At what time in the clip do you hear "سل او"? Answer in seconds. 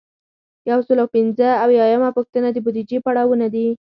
0.87-1.07